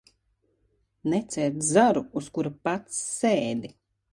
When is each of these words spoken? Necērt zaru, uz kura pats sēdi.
Necērt 1.13 1.61
zaru, 1.69 2.03
uz 2.23 2.33
kura 2.39 2.53
pats 2.69 2.99
sēdi. 3.21 3.73